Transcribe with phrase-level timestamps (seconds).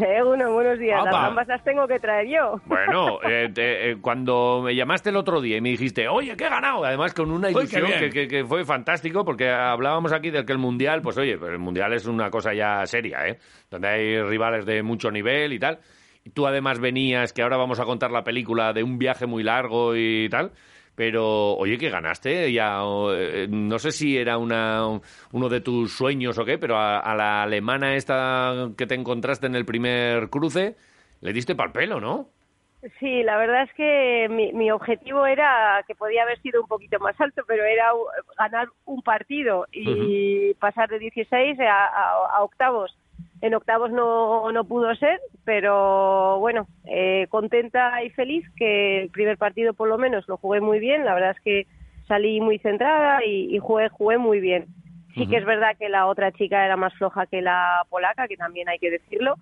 [0.00, 1.00] Eh, uno, buenos días.
[1.00, 1.10] Apa.
[1.10, 2.60] Las gambas las tengo que traer yo.
[2.66, 6.44] Bueno, eh, te- eh, cuando me llamaste el otro día y me dijiste, oye, que
[6.44, 10.44] he ganado, además con una ilusión que, que- que fue fantástico, porque hablábamos aquí de
[10.44, 13.38] que el Mundial, pues oye, pues el Mundial es una cosa ya seria, ¿eh?
[13.70, 15.78] Donde hay rivales de mucho nivel y tal.
[16.24, 19.42] Y tú además venías, que ahora vamos a contar la película de un viaje muy
[19.42, 20.52] largo y tal.
[20.94, 22.80] Pero, oye, que ganaste ya,
[23.12, 25.00] eh, no sé si era una,
[25.32, 29.46] uno de tus sueños o qué, pero a, a la alemana esta que te encontraste
[29.46, 30.76] en el primer cruce,
[31.20, 32.30] le diste pal pelo, ¿no?
[33.00, 36.98] Sí, la verdad es que mi, mi objetivo era, que podía haber sido un poquito
[37.00, 37.92] más alto, pero era
[38.36, 42.94] ganar un partido y pasar de 16 a, a- a octavos.
[43.44, 49.36] En octavos no, no pudo ser, pero bueno, eh, contenta y feliz que el primer
[49.36, 51.04] partido por lo menos lo jugué muy bien.
[51.04, 51.66] La verdad es que
[52.08, 54.64] salí muy centrada y, y jugué, jugué muy bien.
[55.14, 58.38] Sí que es verdad que la otra chica era más floja que la polaca, que
[58.38, 59.34] también hay que decirlo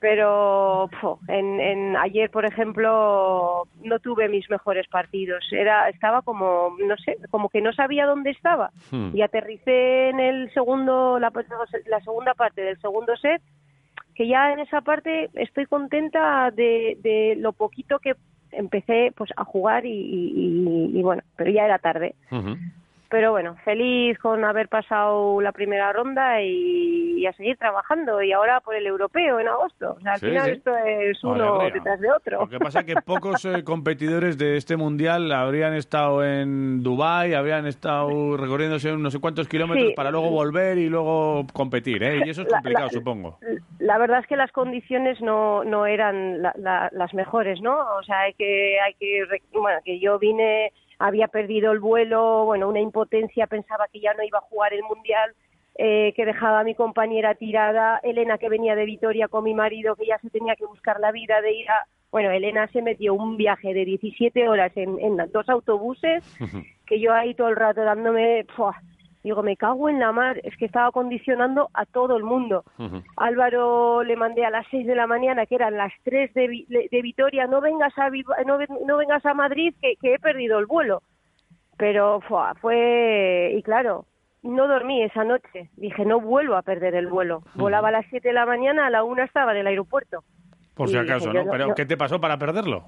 [0.00, 0.88] pero
[1.28, 7.16] en, en ayer por ejemplo no tuve mis mejores partidos era estaba como no sé
[7.30, 9.10] como que no sabía dónde estaba Hmm.
[9.14, 11.32] y aterricé en el segundo la,
[11.86, 13.40] la segunda parte del segundo set
[14.14, 18.14] que ya en esa parte estoy contenta de, de lo poquito que
[18.52, 20.32] empecé pues a jugar y, y-
[20.94, 22.56] y- y bueno pero ya era tarde Ujú.
[23.08, 28.22] Pero bueno, feliz con haber pasado la primera ronda y, y a seguir trabajando.
[28.22, 29.94] Y ahora por el europeo en agosto.
[29.96, 30.50] O sea, al Sí, final sí.
[30.52, 31.74] esto es uno Alegría.
[31.74, 32.40] detrás de otro.
[32.40, 37.34] Lo que pasa es que pocos eh, competidores de este mundial habrían estado en Dubai,
[37.34, 39.94] habrían estado recorriéndose no sé cuántos kilómetros Sí.
[39.94, 42.22] para luego volver y luego competir, ¿eh?
[42.26, 43.38] Y eso es complicado, la- supongo.
[43.78, 47.76] La verdad es que las condiciones no, no eran la- la- las mejores, ¿no?
[47.98, 52.44] O sea, hay que, hay que, re- bueno, que yo vine, había perdido el vuelo,
[52.44, 55.34] bueno, una impotencia, pensaba que ya no iba a jugar el mundial,
[55.78, 59.94] eh, que dejaba a mi compañera tirada, Elena que venía de Vitoria con mi marido,
[59.94, 63.12] que ya se tenía que buscar la vida de ir a, bueno, Elena se metió
[63.14, 66.24] un viaje de 17 horas en, en dos autobuses,
[66.86, 68.80] que yo ahí todo el rato dándome, ¡fua!
[69.26, 72.62] Digo, me cago en la mar, es que estaba condicionando a todo el mundo.
[73.16, 77.02] Álvaro le mandé a las 6 de la mañana, que eran las 3 de, de
[77.02, 78.08] Vitoria, no vengas a,
[78.46, 81.02] no, ven- no vengas a Madrid, que, que he perdido el vuelo.
[81.76, 82.20] Pero
[82.60, 84.06] fue, y claro,
[84.42, 85.70] no dormí esa noche.
[85.76, 87.42] Dije, no vuelvo a perder el vuelo.
[87.54, 90.22] Volaba a las 7 de la mañana, a la 1 estaba en el aeropuerto.
[90.74, 91.44] Por si acaso, dije, yo ¿no?
[91.46, 92.84] no- Pero no- ¿qué te pasó para perderlo?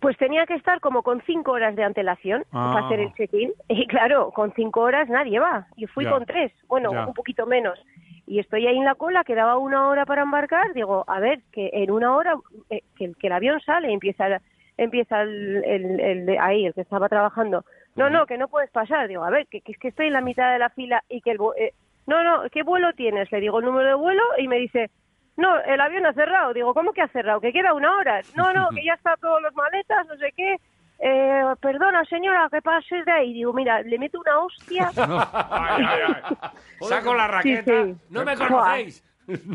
[0.00, 2.72] Pues tenía que estar como con cinco horas de antelación Ah.
[2.74, 3.52] para hacer el check-in.
[3.68, 5.66] Y claro, con cinco horas nadie va.
[5.76, 6.10] Y fui Ya.
[6.10, 7.06] con tres, bueno, Ya.
[7.06, 7.78] un poquito menos.
[8.26, 10.72] Y estoy ahí en la cola, quedaba una hora para embarcar.
[10.72, 12.34] Digo, a ver, que en una hora,
[12.70, 14.40] eh, que, el- que el avión sale, empieza,
[14.78, 17.64] empieza el, el- el de ahí, el que estaba trabajando.
[17.96, 19.08] No, no, que no puedes pasar.
[19.08, 21.20] Digo, a ver, que, que es que estoy en la mitad de la fila y
[21.20, 21.38] que el...
[21.58, 21.72] eh,
[22.06, 23.30] no, no, ¿qué vuelo tienes?
[23.32, 24.90] Le digo el número de vuelo y me dice,
[25.36, 26.52] no, el avión ha cerrado.
[26.52, 27.40] Digo, ¿cómo que ha cerrado?
[27.40, 28.20] Que queda una hora.
[28.34, 30.56] No, no, que ya está todas las maletas, no sé qué.
[31.02, 33.32] Eh, perdona, señora, que pases de ahí.
[33.32, 34.90] Digo, mira, le meto una hostia.
[34.96, 36.36] Ay, ay, ay.
[36.88, 37.84] Saco la raqueta.
[37.84, 37.96] sí.
[38.10, 39.02] No me conocéis.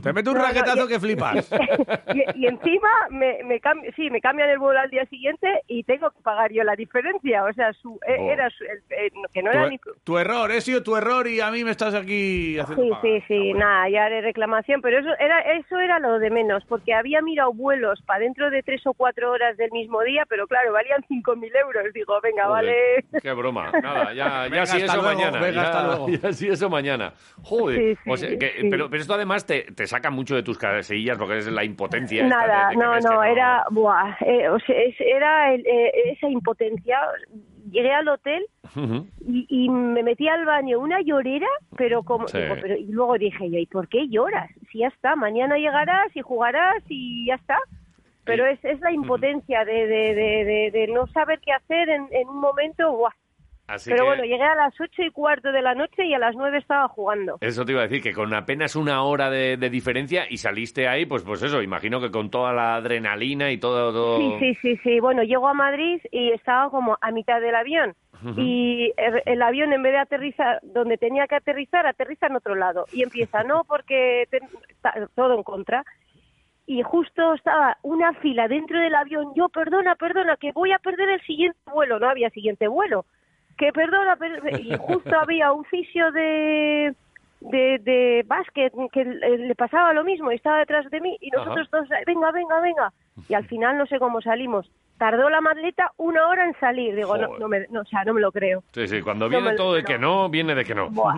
[0.02, 1.52] Te meto un No, no, raquetazo y- que flipas.
[2.14, 3.62] y, y encima me, me
[3.96, 7.44] sí, me cambian el vuelo al día siguiente y tengo que pagar yo la diferencia.
[7.44, 8.32] O sea, su, eh, Oh.
[8.32, 9.80] era su- el- eh, que no era tu, ni...
[10.04, 13.02] tu error, he sido tu error y a mí me estás aquí haciendo Sí, pagar.
[13.02, 16.94] sí, sí, nada, ya haré reclamación, pero eso era, eso era lo de menos, porque
[16.94, 20.72] había mirado vuelos para dentro de tres o cuatro horas del mismo día, pero claro,
[20.74, 21.94] valían 5.000 euros.
[21.94, 23.06] Digo, venga, Joder, vale.
[23.22, 23.72] Qué broma.
[23.82, 25.40] Nada, ya, Venga, ya sí hasta eso luego, mañana.
[25.40, 26.10] venga, ya, hasta luego.
[26.22, 27.14] ya sí eso mañana.
[27.44, 27.78] Joder.
[27.80, 28.68] Sí, sí, O sea, que- sí.
[28.70, 32.24] pero, pero esto además te, te saca mucho de tus casillas porque es la impotencia.
[32.24, 35.66] de- Nada, de que no, que no, era, buah, eh, o sea, es- era el-
[35.66, 37.00] eh, esa impotencia.
[37.72, 38.46] Llegué al hotel
[39.28, 42.38] y, y me metí al baño una llorera, pero como Sí.
[42.40, 44.50] digo, pero y luego dije yo, ¿y por qué lloras?
[44.72, 47.58] Si ya está, mañana llegarás y jugarás y ya está.
[48.24, 52.08] Pero es, es la impotencia de, de, de, de, de no saber qué hacer en,
[52.12, 53.12] en un momento, buah.
[53.68, 56.20] Así Pero que bueno, llegué a las ocho y cuarto de la noche y a
[56.20, 57.38] las nueve estaba jugando.
[57.42, 60.88] eso te iba a decir, que con apenas una hora de, de diferencia y saliste
[60.88, 63.92] ahí, pues pues eso, imagino que con toda la adrenalina y todo...
[63.92, 64.18] todo...
[64.20, 65.00] Sí, sí, sí, sí.
[65.00, 67.96] Bueno, llego a Madrid y estaba como a mitad del avión.
[68.38, 72.56] Y el, el avión, en vez de aterrizar donde tenía que aterrizar, aterriza en otro
[72.56, 72.86] lado.
[72.92, 74.40] Y empieza, no, porque te-
[75.16, 75.84] todo en contra.
[76.66, 79.32] y justo estaba una fila dentro del avión.
[79.36, 82.00] Yo, perdona, perdona, que voy a perder el siguiente vuelo.
[82.00, 83.06] No había siguiente vuelo.
[83.58, 86.94] Que perdona, per- y justo había un fisio de
[87.42, 91.30] de, de básquet que le le pasaba lo mismo y estaba detrás de mí y
[91.30, 92.94] nosotros todos, venga, venga, venga.
[93.30, 94.70] Y al final no sé cómo salimos.
[94.98, 96.96] Tardó la maleta una hora en salir.
[96.96, 98.64] Digo, no, no, me, no, o sea, no me lo creo.
[98.72, 100.90] Sí, sí, cuando viene todo de que no, viene de que no.
[100.90, 101.16] Buah.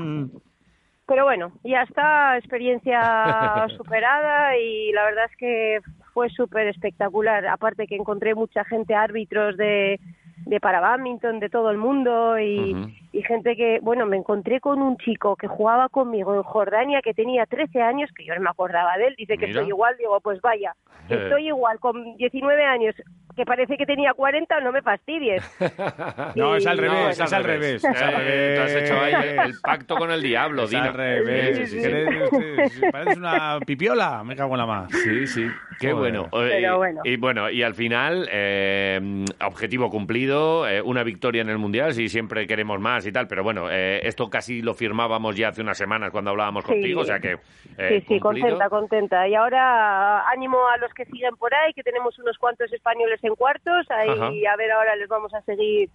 [1.05, 5.79] Pero bueno, ya está, experiencia superada y la verdad es que
[6.13, 7.47] fue súper espectacular.
[7.47, 9.99] Aparte que encontré mucha gente, árbitros de,
[10.47, 12.89] de para badminton de todo el mundo y, Ujú.
[13.11, 17.13] y gente que, bueno, me encontré con un chico que jugaba conmigo en Jordania que
[17.13, 20.19] tenía 13 años, que yo no me acordaba de él, dice que estoy igual, digo,
[20.21, 20.73] pues vaya,
[21.09, 21.19] Eh.
[21.23, 22.95] estoy igual con 19 años,
[23.35, 25.43] que parece que tenía 40, no me fastidies.
[26.35, 27.83] No, es al Y- revés, No, es al revés.
[27.83, 28.13] Eh, es al
[28.55, 29.45] Tú has hecho ahí revés.
[29.45, 30.85] el pacto con el diablo, Es Dina.
[30.85, 31.69] al revés.
[31.69, 32.81] Sí, sí, sí.
[32.91, 34.23] Pareces una pipiola.
[34.23, 34.91] Me cago en la más.
[34.91, 35.45] Sí, sí,
[35.79, 36.13] qué Joder.
[36.17, 36.29] bueno.
[36.31, 37.01] Pero Eh, bueno.
[37.03, 40.36] Y bueno, y al final, eh, objetivo cumplido,
[40.67, 43.99] eh, una victoria en el Mundial, si siempre queremos más y tal, pero bueno, eh,
[44.03, 46.71] esto casi lo firmábamos ya hace unas semanas cuando hablábamos Sí.
[46.73, 47.33] contigo, o sea que...
[47.77, 48.47] eh, sí, sí, cumplido.
[48.49, 49.27] contenta, contenta.
[49.27, 53.35] Y ahora ánimo a los que siguen por ahí, que tenemos unos cuantos españoles en
[53.35, 53.89] cuartos.
[53.91, 54.27] Ahí Ajá.
[54.27, 55.89] a ver, ahora les vamos a seguir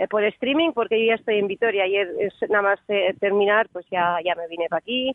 [0.00, 1.84] eh, por streaming, porque yo ya estoy en Vitoria.
[1.84, 5.12] Ayer es nada más eh, terminar, pues ya, ya me vine para aquí,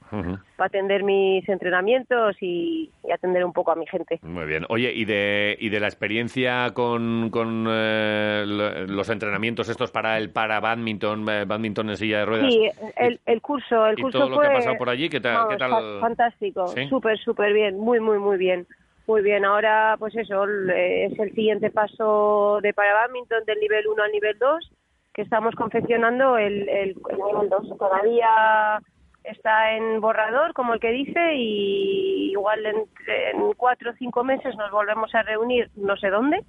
[0.55, 4.19] para atender mis entrenamientos y, y atender un poco a mi gente.
[4.21, 4.65] Muy bien.
[4.69, 10.17] Oye, ¿y de, y de la experiencia con, con eh, lo- los entrenamientos estos para
[10.17, 12.53] el para badminton, eh, badminton en silla de ruedas?
[12.53, 15.09] Sí, el, el curso, el y curso todo lo fue que ha pasado por allí,
[15.09, 15.33] ¿qué tal?
[15.33, 15.71] vamos, qué tal?
[15.71, 16.87] fa- fantástico, ¿Sí?
[16.89, 18.67] súper, súper bien, muy, muy, muy bien.
[19.07, 23.87] Muy bien, ahora pues eso, eh, es el siguiente paso de para badminton del nivel
[23.87, 24.71] 1 al nivel 2,
[25.13, 27.77] que estamos confeccionando el, el, el nivel 2.
[27.77, 28.79] Todavía
[29.23, 32.75] está en borrador, como el que dice, y igual en,
[33.07, 36.43] en cuatro o cinco meses nos volvemos a reunir, no sé dónde,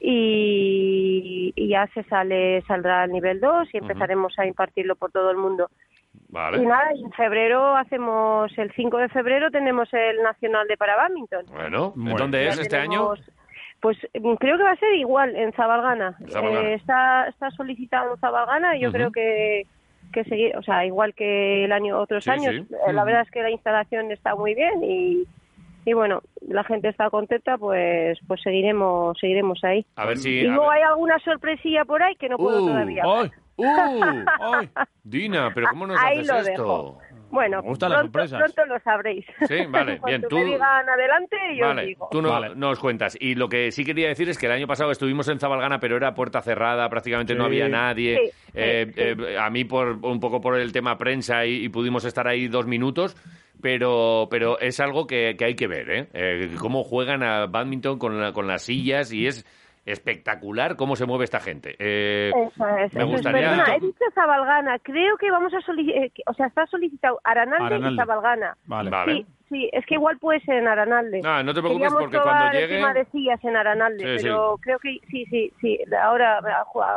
[0.00, 5.30] y, y ya se sale saldrá al nivel 2 y empezaremos a impartirlo por todo
[5.30, 5.70] el mundo.
[6.36, 6.62] Vale.
[6.62, 11.46] Y nada, en febrero hacemos, el 5 de febrero tenemos el Nacional de para badminton.
[11.50, 12.18] Bueno, Bueno.
[12.18, 13.14] ¿dónde Ya es este año?
[13.80, 16.16] Pues mm, creo que va a ser igual en Zabalgana.
[16.20, 19.66] Eh, está, está solicitado en Zabalgana y yo creo que
[20.12, 22.54] que seguir, o sea, igual que el año otros Sí, años.
[22.68, 22.74] sí.
[22.86, 25.24] Eh, La verdad es que la instalación está muy bien y
[25.86, 29.86] y bueno, la gente está contenta, pues pues seguiremos seguiremos ahí.
[29.96, 30.40] A ver si...
[30.40, 33.02] y a luego ver- hay alguna sorpresilla por ahí que no puedo Uh, todavía.
[33.06, 33.30] ¡Ay!
[33.56, 33.64] ¡Uh!
[34.40, 34.68] ¡Ay!
[35.02, 36.50] Dina, pero ¿cómo nos Ahí haces lo esto?
[36.50, 36.98] dejo.
[37.28, 39.26] Bueno, pronto, pronto lo sabréis.
[39.48, 42.08] Sí, vale, bien, tú- me digan adelante, os Vale, digo.
[42.10, 42.54] tú no- Vale.
[42.54, 43.16] nos cuentas.
[43.20, 45.96] Y lo que sí quería decir es que el año pasado estuvimos en Zabalgana, pero
[45.96, 48.16] era puerta cerrada, prácticamente no había nadie.
[48.16, 49.00] Sí, sí, Eh, sí.
[49.32, 52.46] eh, a mí, por un poco por el tema prensa, y, y pudimos estar ahí
[52.48, 53.16] dos minutos.
[53.66, 56.06] Pero, pero es algo que, que hay que ver, ¿eh?
[56.14, 59.44] Eh, Cómo juegan a badminton con, la- con las sillas y es
[59.84, 61.74] espectacular cómo se mueve esta gente.
[61.80, 62.44] Eh, Eso
[62.78, 63.22] es, me eso es.
[63.22, 64.78] Perdona, he dicho Zabalgana.
[64.80, 67.94] Creo que vamos a solicitar, o sea, está solicitado Aranalde, Aranalde.
[67.94, 68.56] y Zabalgana.
[68.66, 68.90] Vale.
[68.90, 69.26] Vale.
[69.48, 71.20] Sí, es que igual puede ser en Aranalde.
[71.22, 72.74] No, no te preocupes Queríamos porque cuando el llegue...
[72.76, 74.22] tema de sillas en Aranalde, Sí, sí.
[74.24, 75.78] pero creo que sí, sí, sí.
[76.02, 76.40] Ahora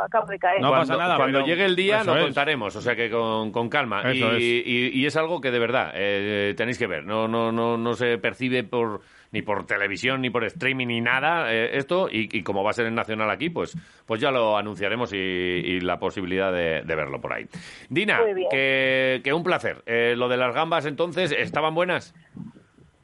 [0.04, 0.60] acabo de caer.
[0.60, 3.52] No cuando, pasa nada, Cuando pero- llegue el día lo contaremos, o sea que con,
[3.52, 4.02] con calma.
[4.12, 4.40] Y, es.
[4.42, 7.04] y- y es algo que de verdad eh, tenéis que ver.
[7.04, 9.00] No, no, no, no se percibe por
[9.32, 12.08] ni por televisión, ni por streaming, ni nada eh, esto.
[12.10, 15.16] Y, y como va a ser en Nacional aquí, pues, pues ya lo anunciaremos y,
[15.16, 17.46] y la posibilidad de, de verlo por ahí.
[17.88, 18.18] Dina,
[18.50, 19.84] que, que un placer.
[19.86, 22.12] Eh, lo de las gambas entonces, ¿estaban buenas?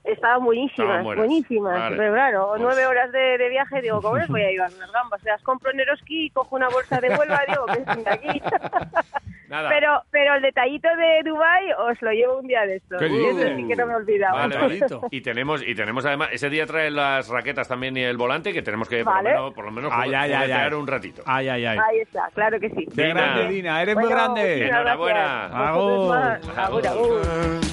[0.06, 1.78] Estaban buenísimas, Estaban buenísimas.
[1.78, 1.96] Vale.
[1.96, 4.92] Pero claro, Pues- nueve horas de, de viaje, digo, ¿cómo les voy a llevar unas
[4.92, 5.22] gambas?
[5.25, 8.42] Las compro en Eroski, cojo una bolsa de Huelva, digo, que es de aquí.
[9.48, 9.68] Nada.
[9.68, 12.98] Pero, pero el detallito de Dubai os lo llevo un día de estos.
[12.98, 14.34] ¿Qué Y eso sí que no me he olvidado.
[14.36, 14.80] Vale.
[15.12, 18.62] Y tenemos, y tenemos además, ese día traen las raquetas también y el volante, que
[18.62, 19.30] tenemos que Vale.
[19.30, 21.22] por lo menos, por lo menos Ay, ay, ay, un ratito.
[21.26, 21.78] Ay, ay, ay.
[21.78, 22.86] Ahí está, claro que sí.
[22.90, 23.14] Dina.
[23.14, 23.82] grande, Dina.
[23.82, 24.42] Eres muy Bueno, grande.
[24.42, 25.46] muchísimas Enhorabuena.
[26.66, 27.60] Agur, agur.